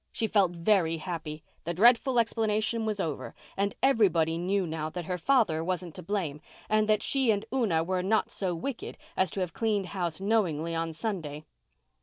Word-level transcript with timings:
She 0.11 0.25
felt 0.25 0.53
very 0.53 0.97
happy. 0.97 1.43
The 1.63 1.75
dreadful 1.75 2.17
explanation 2.17 2.87
was 2.87 2.99
over 2.99 3.35
and 3.55 3.75
everybody 3.83 4.35
knew 4.39 4.65
now 4.65 4.89
that 4.89 5.05
her 5.05 5.19
father 5.19 5.63
wasn't 5.63 5.93
to 5.93 6.01
blame 6.01 6.41
and 6.67 6.89
that 6.89 7.03
she 7.03 7.29
and 7.29 7.45
Una 7.53 7.83
were 7.83 8.01
not 8.01 8.31
so 8.31 8.55
wicked 8.55 8.97
as 9.15 9.29
to 9.29 9.41
have 9.41 9.53
cleaned 9.53 9.89
house 9.93 10.19
knowingly 10.19 10.73
on 10.73 10.93
Sunday. 10.93 11.43